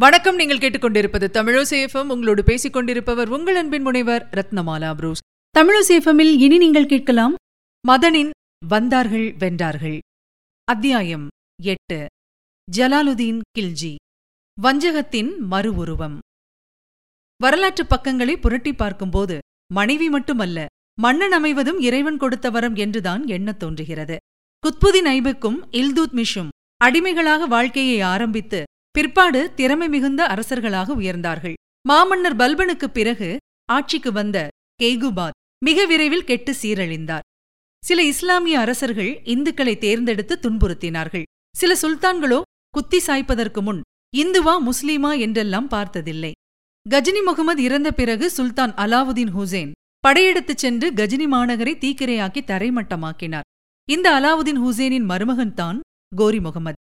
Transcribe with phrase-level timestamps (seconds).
[0.00, 0.34] வணக்கம்.
[0.34, 5.18] நீங்கள் கேட்டுக்கொண்டிருப்பது தமிழசேஃபம் உங்களோடு பேசிக் கொண்டிருப்பவர் உங்கள் அன்பின் முனைவர் ரத்னமாலா புரூஸ்.
[5.58, 7.34] தமிழசேஃபமில் இனி நீங்கள் கேட்கலாம்
[7.88, 8.30] மதனின்
[8.66, 9.98] வந்தார்கள் வென்றார்கள்.
[10.64, 11.28] அத்தியாயம்
[11.62, 12.06] எட்டு.
[12.76, 13.94] ஜலாலுதீன் கில்ஜி
[14.62, 16.18] வஞ்சகத்தின் மறு உருவம்.
[17.36, 19.38] வரலாற்றுப் பக்கங்களை புரட்டி பார்க்கும்போது
[19.72, 20.66] மனைவி மட்டுமல்ல
[21.00, 24.16] மன்னன் அமைவதும் இறைவன் கொடுத்த வரம் என்றுதான் எண்ணத் தோன்றுகிறது.
[24.66, 28.64] குத்புதீன் ஐபுக்கும் இல்தூத் மிஷும் அடிமைகளாக வாழ்க்கையை ஆரம்பித்து
[28.96, 31.52] பிற்பாடு திறமை மிகுந்த அரசர்களாக உயர்ந்தார்கள்.
[31.88, 33.36] மாமன்னர் பல்பனுக்குப் பிறகு
[33.72, 34.48] ஆட்சிக்கு வந்த
[34.82, 35.30] கேகுபாத்
[35.64, 37.20] மிக விரைவில் கெட்டு சீரழிந்தார்.
[37.84, 41.22] சில இஸ்லாமிய அரசர்கள் இந்துக்களை தேர்ந்தெடுத்து துன்புறுத்தினார்கள்.
[41.56, 43.82] சில சுல்தான்களோ குத்தி சாய்ப்பதற்கு முன்
[44.16, 46.32] இந்துவா முஸ்லீமா என்றெல்லாம் பார்த்ததில்லை.
[46.90, 53.46] கஜினி முகமது இறந்த பிறகு சுல்தான் அலாவுதீன் ஹுசேன் படையெடுத்துச் சென்று கஜினி மாநகரை தீக்கிரையாக்கி தரைமட்டமாக்கினார்.
[53.88, 55.80] இந்த அலாவுதீன் ஹுசேனின் மருமகன்தான்
[56.16, 56.76] கோரி முகமது.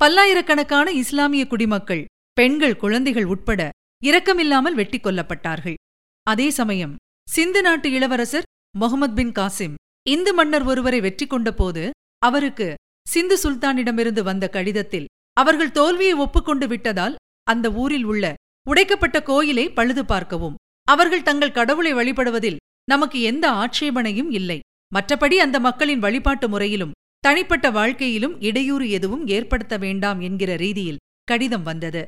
[0.00, 2.02] பல்லாயிரக்கணக்கான இஸ்லாமிய குடிமக்கள்
[2.36, 3.62] பெண்கள் குழந்தைகள் உட்பட
[4.02, 5.74] இரக்கமில்லாமல் வெட்டிக் கொல்லப்பட்டார்கள்.
[6.26, 6.94] அதே சமயம்
[7.28, 8.46] சிந்து நாட்டு இளவரசர்
[8.78, 9.74] முகமது பின் காசிம்
[10.06, 11.82] இந்து மன்னர் ஒருவரை வெற்றி கொண்டபோது
[12.22, 12.68] அவருக்கு
[13.06, 17.18] சிந்து சுல்தானிடமிருந்து வந்த கடிதத்தில் அவர்கள் தோல்வியை ஒப்புக்கொண்டு விட்டதால்
[17.52, 18.32] அந்த ஊரில் உள்ள
[18.66, 20.58] உடைக்கப்பட்ட கோயிலை பழுது பார்க்கவும்
[20.88, 24.58] அவர்கள் தங்கள் கடவுளை வழிபடுவதில் நமக்கு எந்த ஆட்சேபனையும் இல்லை.
[24.92, 32.04] மற்றபடி அந்த மக்களின் வழிபாட்டு முறையிலும் தனிப்பட்ட வாழ்க்கையிலும் இடையூறு எதுவும் ஏற்படுத்த வேண்டாம் என்கிற ரீதியில் கடிதம் வந்தது.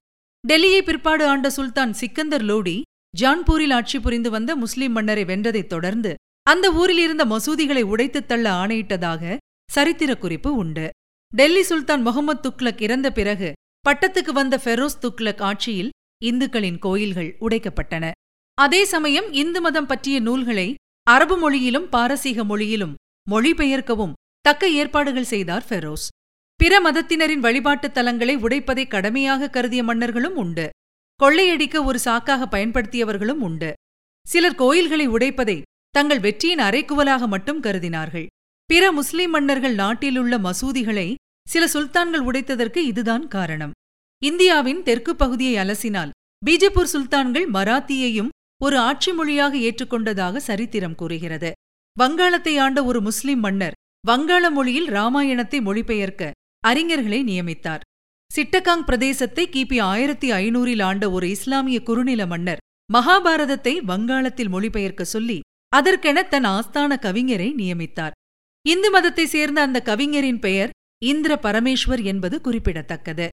[0.49, 2.81] டெல்லியை பிற்பாடு ஆண்ட சுல்தான் சிக்கந்தர் லோடி
[3.21, 9.37] ஜான்பூரில் ஆட்சி புரிந்து வந்த முஸ்லிம் மன்னரை வென்றதைத் தொடர்ந்து அந்த ஊரில் இருந்த மசூதிகளை உடைத்துத் தள்ள ஆணையிட்டதாக
[9.71, 10.91] சரித்திர குறிப்பு உண்டு.
[11.35, 13.53] டெல்லி சுல்தான் முகமது துக்லக் இறந்த பிறகு
[13.89, 15.91] பட்டத்துக்கு வந்த ஃபெரோஸ் துக்லக் ஆட்சியில்
[16.25, 18.11] இந்துக்களின் கோயில்கள் உடைக்கப்பட்டன.
[18.55, 22.95] அதே சமயம் இந்து மதம் பற்றிய நூல்களை அரபு மொழியிலும் பாரசீக மொழியிலும்
[23.31, 26.07] மொழிபெயர்க்கவும் தக்க ஏற்பாடுகள் செய்தார் ஃபெரோஸ்.
[26.57, 30.71] பிற மதத்தினரின் வழிபாட்டுத் தலங்களை உடைப்பதை கடமையாக கருதிய மன்னர்களும் உண்டு.
[31.23, 33.73] கொள்ளையடிக்க ஒரு சாக்காக பயன்படுத்தியவர்களும் உண்டு.
[34.27, 38.27] சிலர் கோயில்களை உடைப்பதை தங்கள் வெற்றியின் அரைக்குவலாக மட்டும் கருதினார்கள்.
[38.65, 41.15] பிற முஸ்லிம் மன்னர்கள் நாட்டிலுள்ள மசூதிகளை
[41.49, 43.71] சில சுல்தான்கள் உடைத்ததற்கு இதுதான் காரணம்.
[44.23, 46.11] இந்தியாவின் தெற்கு பகுதியை அலசினால்
[46.47, 48.29] பீஜப்பூர் சுல்தான்கள் மராத்தியையும்
[48.63, 51.53] ஒரு ஆட்சி மொழியாக ஏற்றுக்கொண்டதாக சரித்திரம் கூறுகிறது.
[52.01, 53.73] வங்காளத்தை ஆண்ட ஒரு முஸ்லிம் மன்னர்
[54.07, 56.31] வங்காள மொழியில் ராமாயணத்தை மொழிபெயர்க்க
[56.67, 57.83] அறிஞர்களை நியமித்தார்.
[58.31, 65.41] சிட்டகாங் பிரதேசத்தை கிபி ஆயிரத்தி ஐநூறில் ஆண்ட ஒரு இஸ்லாமிய குறுநில மன்னர் மகாபாரதத்தை வங்காளத்தில் மொழிபெயர்க்க சொல்லி
[65.73, 68.17] அதற்கென தன் ஆஸ்தான கவிஞரை நியமித்தார்.
[68.67, 70.75] இந்து மதத்தை சேர்ந்த அந்த கவிஞரின் பெயர்
[71.05, 73.29] இந்திர பரமேஸ்வர் என்பது குறிப்பிடத்தக்கது.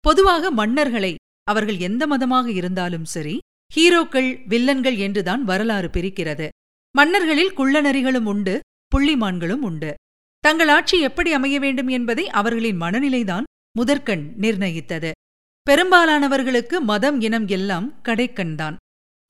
[0.00, 3.36] பொதுவாக மன்னர்களை அவர்கள் எந்த மதமாக இருந்தாலும் சரி
[3.70, 6.48] ஹீரோக்கள் வில்லன்கள் என்றுதான் வரலாறு பிரிக்கிறது.
[6.94, 8.56] மன்னர்களில் குள்ளநரிகளும் உண்டு
[8.94, 9.92] புள்ளிமான்களும் உண்டு.
[10.46, 13.42] தங்கள் ஆட்சி எப்படி அமைய வேண்டும் என்பதை அவர்களின் மனநிலைதான்
[13.72, 15.10] முதற்கண் நிர்ணயித்தது.
[15.70, 18.76] பெரும்பாலானவர்களுக்கு மதம் இனம் எல்லாம் கடைக்கண்தான்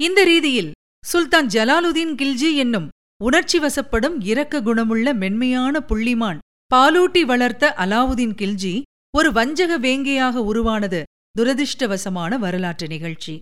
[0.01, 0.71] இந்த ரீதியில்
[1.07, 2.89] சுல்தான் ஜலாலுதீன் கில்ஜி என்னும்
[3.25, 6.39] உணர்ச்சி வசப்படும் இரக்க குணமுள்ள மென்மையான புள்ளிமான்
[6.75, 8.83] பாலூட்டி வளர்த்த அலாவுதீன் கில்ஜி
[9.17, 11.03] ஒரு வஞ்சக வேங்கையாக உருவானது
[11.39, 13.39] துரதிருஷ்டவசமான வரலாற்று நிகழ்ச்சி.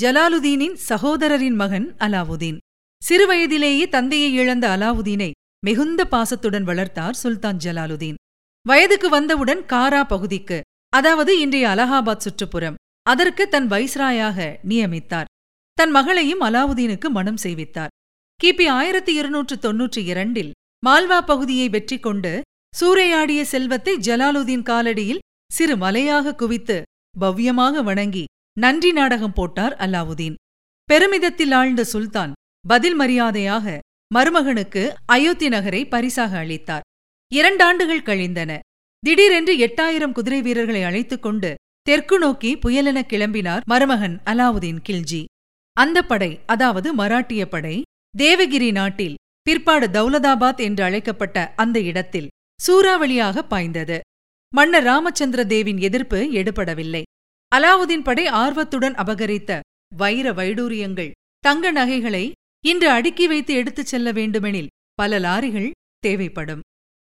[0.00, 2.56] ஜலாலுதீனின் சகோதரரின் மகன் அலாவுதீன்.
[3.08, 5.30] சிறுவயதிலேயே தந்தையை இழந்த அலாவுதீனை
[5.62, 8.18] மிகுந்த பாசத்துடன் வளர்த்தார் சுல்தான் ஜலாலுதீன்.
[8.66, 10.58] வயதுக்கு வந்தவுடன் காரா பகுதிக்கு
[10.92, 15.30] அதாவது இன்றைய அலகாபாத் சுற்றுப்புறம் அதற்கு தன் வைஸ்ராயாக நியமித்தார்.
[15.78, 17.92] தன் மகளையும் அலாவுதீனுக்கு மனம் செய்வித்தார்.
[18.40, 20.52] கிபி ஆயிரத்தி இருநூற்று தொன்னூற்றி இரண்டில்
[20.86, 22.32] மால்வா பகுதியை வெற்றி கொண்டு
[22.74, 26.76] சூறையாடிய செல்வத்தை ஜலாலுதீன் காலடியில் சிறு மலையாக குவித்து
[27.20, 28.24] பவ்யமாக வணங்கி
[28.60, 30.38] நன்றி நாடகம் போட்டார் அல்லாவுதீன்
[30.88, 32.32] பெருமிதத்தில் ஆழ்ந்த சுல்தான்
[32.68, 33.78] பதில் மரியாதையாக
[34.14, 36.80] மருமகனுக்கு அயோத்தி நகரை பரிசாக அளித்தார்.
[37.32, 38.58] இரண்டாண்டுகள் கழிந்தன.
[38.98, 45.24] திடீரென்று எட்டாயிரம் குதிரை வீரர்களை அழைத்துக் கொண்டு தெற்கு நோக்கி புயலென கிளம்பினார் மருமகன் அலாவுதீன் கில்ஜி.
[45.72, 47.82] அந்த படை அதாவது மராட்டிய படை
[48.18, 52.28] தேவகிரி நாட்டில் பிற்பாடு தௌலதாபாத் என்று அழைக்கப்பட்ட அந்த இடத்தில்
[52.66, 54.00] சூறாவளியாக பாய்ந்தது.
[54.54, 57.02] மன்னர் ராமச்சந்திர தேவின் எதிர்ப்பு எடுபடவில்லை.
[57.56, 59.60] அலாவுதீன் படை ஆர்வத்துடன் அபகரித்த
[59.96, 62.32] வைர வைடூரியங்கள் தங்க நகைகளை
[62.64, 66.60] இன்று அடுக்கி வைத்து எடுத்துச் செல்ல வேண்டுமெனில் பல லாரிகள் தேவைப்படும்.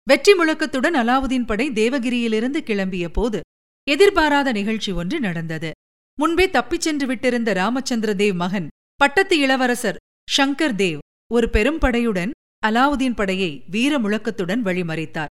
[0.06, 3.40] வெற்றி முழக்கத்துடன் அலாவுதீன் படை தேவகிரியிலிருந்து கிளம்பிய போது
[3.86, 5.70] எதிர்பாராத நிகழ்ச்சி ஒன்று நடந்தது.
[6.18, 9.96] முன்பே தப்பிச் சென்று விட்டிருந்த ராமச்சந்திர தேவ் மகன் பட்டத்து இளவரசர்
[10.38, 10.98] ஷங்கர் தேவ்
[11.32, 12.30] ஒரு பெரும் படையுடன்
[12.66, 15.32] அலாவுதீன் படையை வீர முழக்கத்துடன் வழிமறித்தார்.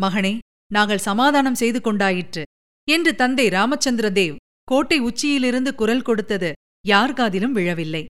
[0.00, 0.38] மகனே
[0.72, 2.42] நாங்கள் சமாதானம் செய்து கொண்டாயிற்று
[2.88, 6.52] என்று தந்தை ராமச்சந்திர தேவ் கோட்டை உச்சியிலிருந்து குரல் கொடுத்தது
[6.86, 8.04] யார் காதிலும் விழவில்லை.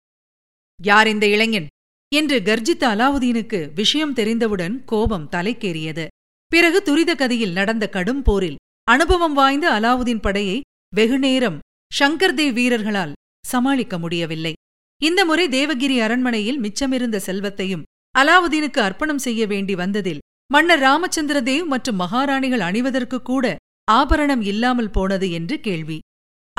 [0.82, 1.66] யார் இந்த இளைஞன்?
[2.14, 6.06] என்று கர்ஜித்த அலாவுதீனுக்கு விஷயம் தெரிந்தவுடன் கோபம் தலைக்கேறியது.
[6.46, 10.60] பிறகு துரித கதியில் நடந்த கடும் போரில் அனுபவம் வாய்ந்த அலாவுதீன் படையை
[10.94, 11.58] வெகுநேரம்
[11.98, 13.12] ஷங்கர்தேவ் வீரர்களால்
[13.46, 14.52] சமாளிக்க முடியவில்லை.
[15.02, 17.82] இந்த முறை தேவகிரி அரண்மனையில் மிச்சமிருந்த செல்வத்தையும்
[18.18, 20.18] அலாவுதீனுக்கு அர்ப்பணம் செய்ய வேண்டி வந்ததில்
[20.52, 23.56] மன்னர் ராமச்சந்திர தேவ் மற்றும் மகாராணிகள் அணிவதற்கு கூட
[23.90, 25.98] ஆபரணம் இல்லாமல் போனது என்று கேள்வி.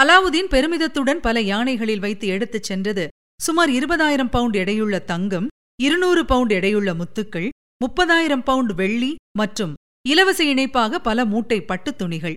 [0.02, 3.08] அலாவுதீன் பெருமிதத்துடன் பல யானைகளில் வைத்து எடுத்துச் சென்றது
[3.42, 5.48] சுமார் இருபதாயிரம் பவுண்ட் எடையுள்ள தங்கம்
[5.82, 9.74] இருநூறு பவுண்ட் எடையுள்ள முத்துக்கள் முப்பதாயிரம் பவுண்ட் வெள்ளி மற்றும்
[10.10, 12.34] இலவச இணைப்பாக பல மூட்டை பட்டுத் துணிகள்.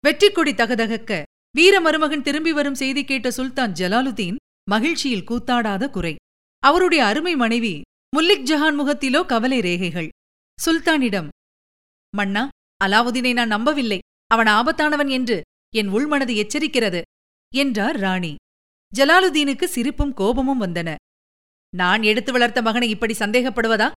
[0.00, 1.22] வெற்றிக்கொடி தகதகக்க
[1.56, 4.36] வீர மருமகன் திரும்பி வரும் செய்தி கேட்ட சுல்தான் ஜலாலுதீன்
[4.70, 6.14] மகிழ்ச்சியில் கூத்தாடாத குறை.
[6.58, 7.80] அவருடைய அருமை மனைவி
[8.16, 10.08] முல்லிக் ஜஹான் முகத்திலோ கவலை ரேகைகள்.
[10.66, 11.28] சுல்தானிடம்
[12.16, 12.48] மன்னா
[12.84, 13.98] அலாவுதீனை நான் நம்பவில்லை.
[14.26, 15.40] அவன் ஆபத்தானவன் என்று
[15.74, 17.02] என் உள்மனது எச்சரிக்கிறது
[17.54, 18.34] என்றார் ராணி.
[18.92, 20.94] ஜலாலுதீனுக்கு சிரிப்பும் கோபமும் வந்தன.
[21.72, 23.90] நான் எடுத்து வளர்த்த மகனை இப்படி சந்தேகப்படுவதா?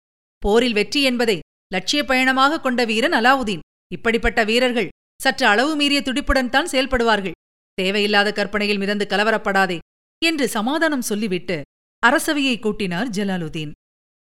[0.43, 1.37] போரில் வெற்றி என்பதை
[1.73, 3.63] லட்சிய பயணமாக கொண்ட வீரன் அலாவுதீன்.
[3.91, 7.37] இப்படிப்பட்ட வீரர்கள் சற்று அளவு மீறிய துடிப்புடன் தான் செயல்படுவார்கள்.
[7.73, 9.77] தேவையில்லாத கற்பனையில் மிதந்து கலவரப்படாதே
[10.21, 11.57] என்று சமாதானம் சொல்லிவிட்டு
[12.03, 13.71] அரசவையை கூட்டினார் ஜலாலுதீன்.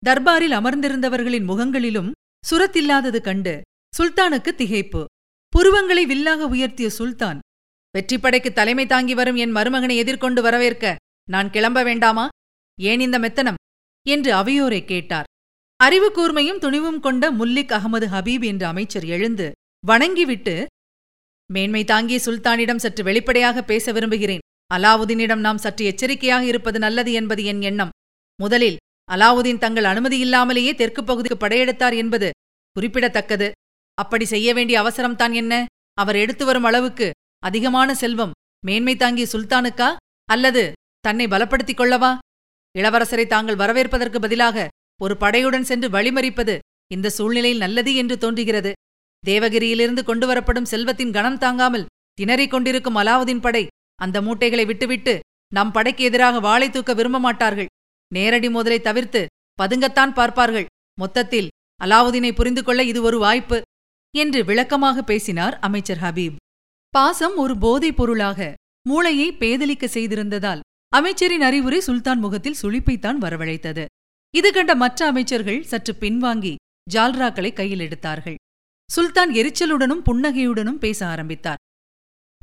[0.03, 2.11] தர்பாரில் அமர்ந்திருந்தவர்களின் முகங்களிலும்
[2.43, 3.53] சுரத்தில்லாதது கண்டு
[3.93, 5.01] சுல்தானுக்கு திகைப்பு.
[5.53, 7.39] புருவங்களை வில்லாக உயர்த்திய சுல்தான்
[7.97, 10.95] வெற்றிப்படைக்கு தலைமை தாங்கி வரும் என் மருமகனை எதிர்கொண்டு வரவேற்க
[11.29, 12.27] நான் கிளம்ப வேண்டாமா?
[12.79, 13.53] ஏன் இந்த மெத்தனம்?
[14.07, 15.23] என்று அவையோரை கேட்டார்.
[15.75, 19.51] அறிவு கூர்மையும் துணிவும் கொண்ட முல்லிக் அகமது ஹபீப் என்ற அமைச்சர் எழுந்து
[19.85, 20.65] வணங்கிவிட்டு
[21.51, 24.39] மேன்மை தாங்கிய சுல்தானிடம் சற்று வெளிப்படையாக பேச விரும்புகிறேன்.
[24.75, 27.89] அலாவுதீனிடம் நாம் சற்று எச்சரிக்கையாக இருப்பது நல்லது என்பது என் எண்ணம்.
[28.35, 28.77] முதலில்
[29.11, 32.29] அலாவுதீன் தங்கள் அனுமதி இல்லாமலேயே தெற்கு பகுதிக்கு படையெடுத்தார் என்பது
[32.71, 33.51] குறிப்பிடத்தக்கது.
[33.93, 35.65] அப்படி செய்ய வேண்டிய அவசரம்தான் என்ன?
[35.93, 38.31] அவர் எடுத்து வரும் அளவுக்கு அதிகமான செல்வம்
[38.65, 39.89] மேன்மை தாங்கிய சுல்தானுக்கா?
[40.29, 42.11] அல்லது தன்னை பலப்படுத்திக் கொள்ளவா?
[42.75, 44.67] இளவரசரை தாங்கள் வரவேற்பதற்கு பதிலாக
[45.01, 46.55] ஒரு படையுடன் சென்று வழிமறிப்பது
[46.87, 48.71] இந்த சூழ்நிலையில் நல்லது என்று தோன்றுகிறது.
[49.23, 51.85] தேவகிரியிலிருந்து கொண்டு வரப்படும் செல்வத்தின் கணம் தாங்காமல்
[52.21, 53.63] திணறிக் கொண்டிருக்கும் அலாவுதீன் படை
[53.95, 55.13] அந்த மூட்டைகளை விட்டுவிட்டு
[55.53, 57.69] நம் படைக்கு எதிராக வாளை தூக்க விரும்ப மாட்டார்கள்.
[58.11, 59.21] நேரடி மோதலை தவிர்த்து
[59.59, 60.67] பதுங்கத்தான் பார்ப்பார்கள்.
[60.99, 61.49] மொத்தத்தில்
[61.83, 63.61] அலாவுதீனை புரிந்து கொள்ள இது ஒரு வாய்ப்பு
[64.13, 66.37] என்று விளக்கமாக பேசினார் அமைச்சர் ஹபீப்.
[66.89, 68.53] பாசம் ஒரு போதைப் பொருளாக
[68.87, 73.85] மூளையை பேதலிக்க செய்திருந்ததால் அமைச்சரின் அறிவுரை சுல்தான் முகத்தில் சுளிப்பைத்தான் வரவழைத்தது.
[74.35, 76.55] இது கண்ட மற்ற அமைச்சர்கள் சற்று பின்வாங்கி
[76.93, 78.35] ஜால்ராக்களை கையில் எடுத்தார்கள்.
[78.91, 81.57] சுல்தான் எரிச்சலுடனும் புன்னகையுடனும் பேச ஆரம்பித்தார்.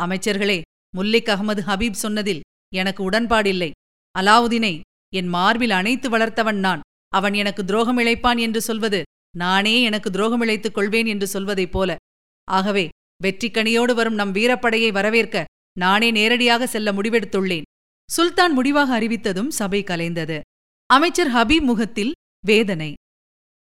[0.02, 0.60] அமைச்சர்களே
[0.96, 2.40] முல்லிக் அகமது ஹபீப் சொன்னதில்
[2.74, 3.70] எனக்கு உடன்பாடில்லை.
[4.18, 4.80] அலாவுதீனை
[5.14, 6.80] என் மார்பில் அணைத்து வளர்த்தவன் நான்.
[7.08, 9.02] அவன் எனக்கு துரோகம் இழைப்பான் என்று சொல்வது
[9.36, 11.96] நானே எனக்கு துரோகம் இழைத்துக் கொள்வேன் என்று சொல்வதைப் போல.
[12.44, 12.88] ஆகவே
[13.22, 15.44] வெற்றிக்கணியோடு வரும் நம் வீரப்படையை வரவேற்க
[15.78, 17.62] நானே நேரடியாக செல்ல முடிவெடுத்துள்ளேன்.
[18.10, 20.40] சுல்தான் முடிவாக அறிவித்ததும் சபை கலைந்தது.
[20.86, 22.12] அமைச்சர் ஹபீப் முகத்தில்
[22.46, 22.94] வேதனை.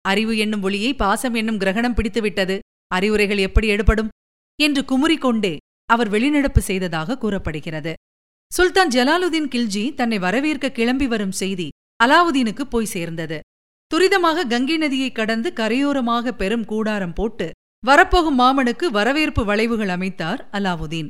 [0.01, 2.59] அறிவு என்னும் ஒளியை பாசம் என்னும் கிரகணம் பிடித்துவிட்டது.
[2.87, 4.07] அறிவுரைகள் எப்படி எடுபடும்
[4.59, 7.93] என்று குமுறிக்கொண்டே அவர் வெளிநடப்பு செய்ததாக கூறப்படுகிறது.
[8.51, 11.69] சுல்தான் ஜலாலுதீன் கில்ஜி தன்னை வரவேற்க கிளம்பி வரும் செய்தி
[12.03, 13.39] அலாவுதீனுக்கு போய் சேர்ந்தது.
[13.91, 17.52] துரிதமாக கங்கை நதியை கடந்து கரையோரமாக பெரும் கூடாரம் போட்டு
[17.85, 21.07] வரப்போகும் மாமனுக்கு வரவேற்பு வளைவுகள் அமைத்தார் அலாவுதீன்.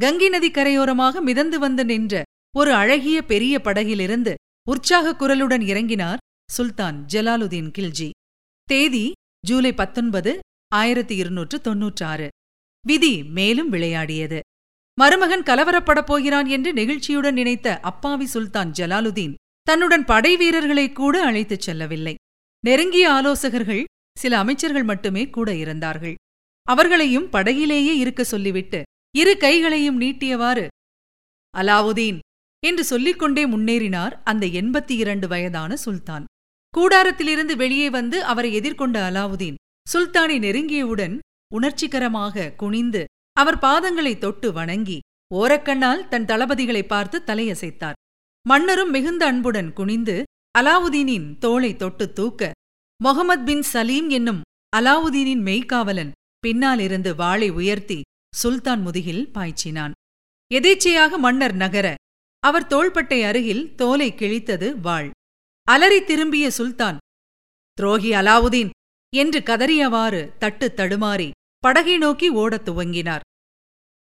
[0.00, 2.22] கங்கை நதி கரையோரமாக மிதந்து வந்து நின்ற
[2.56, 4.34] ஒரு அழகிய பெரிய படகிலிருந்து
[4.70, 6.16] உற்சாக குரலுடன் இறங்கினார்
[6.52, 8.10] சுல்தான் ஜலாலுதீன் கில்ஜி.
[8.64, 9.12] தேதி
[9.46, 10.38] ஜூலை பத்தொன்பது
[10.68, 12.28] ஆயிரத்தி இருநூற்று தொன்னூற்றாறு.
[12.86, 14.40] விதி மேலும் விளையாடியது.
[15.00, 22.14] மருமகன் கலவரப்படப் போகிறான் என்று நெகிழ்ச்சியுடன் நினைத்த அப்பாவி சுல்தான் ஜலாலுதீன் தன்னுடன் படை வீரர்களை கூட அழைத்துச் செல்லவில்லை.
[22.64, 23.84] நெருங்கிய ஆலோசகர்கள்
[24.16, 26.14] சில அமைச்சர்கள் மட்டுமே கூட இருந்தார்கள்.
[26.66, 28.80] அவர்களையும் படகிலேயே இருக்க சொல்லிவிட்டு
[29.14, 30.66] இரு கைகளையும் நீட்டியவாறு
[31.54, 32.18] அலாவுதீன்
[32.62, 36.24] என்று சொல்லிக்கொண்டே முன்னேறினார் அந்த எண்பத்தி இரண்டு வயதான சுல்தான்.
[36.74, 41.18] கூடாரத்திலிருந்து வெளியே வந்து அவரை எதிர்கொண்ட அலாவுதீன் சுல்தானை நெருங்கியவுடன்
[41.54, 43.02] உணர்ச்சிகரமாக குனிந்து
[43.36, 44.98] அவர் பாதங்களை தொட்டு வணங்கி
[45.34, 47.98] ஓரக்கண்ணால் தன் தளபதிகளை பார்த்து தலையசைத்தார்.
[48.46, 50.16] மன்னரும் மிகுந்த அன்புடன் குனிந்து
[50.58, 52.50] அலாவுதீனின் தோளை தொட்டு தூக்க
[53.04, 54.40] மொஹமத் பின் சலீம் என்னும்
[54.76, 58.00] அலாவுதீனின் மெய்க்காவலன் பின்னாலிருந்து வாளை உயர்த்தி
[58.34, 59.90] சுல்தான் முதுகில் பாய்ச்சினான்.
[60.54, 61.94] எதேச்சையாக மன்னர் நகர
[62.38, 65.10] அவர் தோள்பட்டை அருகில் தோலை கிழித்தது வாள்.
[65.62, 66.96] அலறி திரும்பிய சுல்தான்
[67.72, 68.70] துரோகி அலாவுதீன்
[69.16, 73.20] என்று கதறியவாறு தட்டு தடுமாறி படகை நோக்கி ஓடத் துவங்கினார்.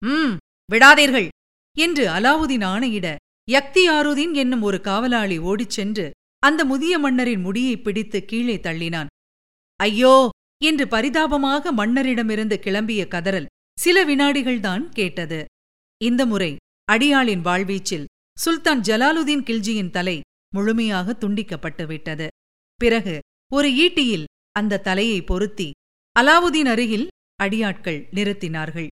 [0.07, 0.37] ம்
[0.73, 1.29] விடாதீர்கள்
[1.77, 3.15] என்று அலாவுதீன் ஆணையிட
[3.51, 6.11] யக்தி ஆருதீன் என்னும் ஒரு காவலாளி ஓடிச் சென்று
[6.43, 9.07] அந்த முதிய மன்னரின் முடியை பிடித்து கீழே தள்ளினான்.
[9.81, 10.29] ஐயோ!
[10.63, 15.45] என்று பரிதாபமாக மன்னரிடமிருந்து கிளம்பிய கதறல் சில வினாடிகள்தான் கேட்டது.
[16.01, 16.57] இந்த முறை
[16.93, 18.07] அடியாளின் வாழ்வீச்சில்
[18.39, 20.21] சுல்தான் ஜலாலுதீன் கில்ஜியின் தலை
[20.55, 22.27] முழுமையாக துண்டிக்கப்பட்டு விட்டது.
[22.81, 23.19] பிறகு
[23.53, 25.69] ஒரு ஈட்டியில் அந்த தலையை பொருத்தி
[26.17, 27.07] அலாவுதீன் அருகில்
[27.43, 28.87] அடியாட்கள் நிறுத்தினார்கள்.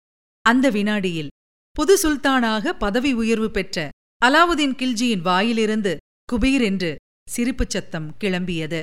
[0.45, 1.31] அந்த வினாடியில்
[1.75, 3.89] புது சுல்தானாக பதவி உயர்வு பெற்ற
[4.21, 5.97] அலாவுதீன் கில்ஜியின் வாயிலிருந்து
[6.29, 6.91] குபீர் என்று
[7.29, 8.81] சிரிப்புச் சத்தம் கிளம்பியது.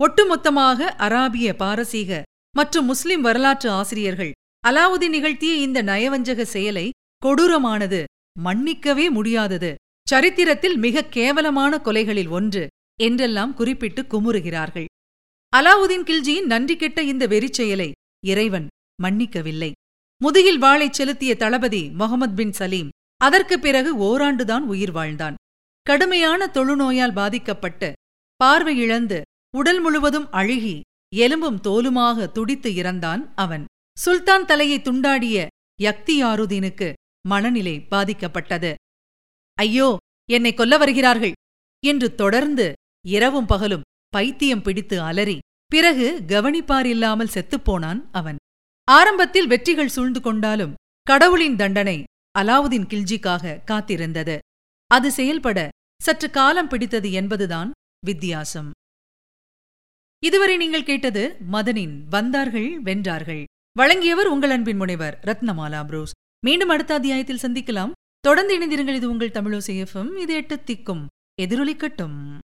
[0.00, 2.22] ஒட்டுமொத்தமாக அராபிய பாரசீக
[2.56, 4.32] மற்றும் முஸ்லிம் வரலாற்று ஆசிரியர்கள்
[4.68, 6.90] அலாவுதீன் நிகழ்த்திய இந்த நயவஞ்சக செயலை
[7.26, 8.04] கொடூரமானது
[8.44, 9.74] மன்னிக்கவே முடியாதது.
[10.08, 12.66] சரித்திரத்தில் மிக கேவலமான கொலைகளில் ஒன்று
[13.00, 14.84] என்றெல்லாம் குறிப்பிட்டு குமுறுகிறார்கள்.
[15.56, 17.92] அலாவுதீன் கில்ஜியின் நன்றி கெட்ட இந்த வெறிச் செயலை
[18.26, 18.66] இறைவன்
[19.02, 19.72] மன்னிக்கவில்லை.
[20.18, 25.34] முதுகில் வாளைச் செலுத்திய தளபதி முகமது பின் சலீம் அதற்குப் பிறகு ஓராண்டுதான் உயிர் வாழ்ந்தான்.
[25.86, 27.88] கடுமையான தொழுநோயால் பாதிக்கப்பட்டு
[28.40, 29.18] பார்வை இழந்து
[29.54, 30.76] உடல் முழுவதும் அழுகி
[31.16, 33.64] எலும்பும் தோலுமாக துடித்து இறந்தான் அவன்.
[33.98, 35.46] சுல்தான் தலையை துண்டாடிய
[35.82, 36.88] யக்தியாருதீனுக்கு
[37.28, 38.72] மனநிலை பாதிக்கப்பட்டது.
[39.58, 39.88] ஐயோ
[40.28, 41.34] என்னை கொல்ல வருகிறார்கள்
[41.82, 42.66] என்று தொடர்ந்து
[43.04, 48.38] இரவும் பகலும் பைத்தியம் பிடித்து அலறி பிறகு கவனிப்பாரில்லாமல் செத்துப்போனான் அவன்.
[48.88, 50.76] ஆரம்பத்தில் வெற்றிகள் சூழ்ந்து கொண்டாலும்
[51.06, 51.98] கடவுளின் தண்டனை
[52.38, 54.36] அலாவுதீன் கில்ஜிக்காக காத்திருந்தது.
[54.86, 55.68] அது செயல்பட
[56.02, 57.70] சற்று காலம் பிடித்தது என்பதுதான்
[58.06, 58.70] வித்தியாசம்.
[60.22, 63.44] இதுவரை நீங்கள் கேட்டது மதனின் வந்தார்கள் வென்றார்கள்.
[63.72, 66.10] வழங்கியவர் உங்கள் அன்பின் முனைவர் ரத்னமாலா புரூஸ்.
[66.44, 67.92] மீண்டும் அடுத்த அத்தியாயத்தில் சந்திக்கலாம்.
[68.20, 68.94] தொடர்ந்து இணைந்திருங்கள்.
[68.94, 71.06] இது உங்கள் தமிழோ சேஃபம் இது எட்டு திக்கும்.
[71.42, 72.38] எதிரொலிக்கட்டும்.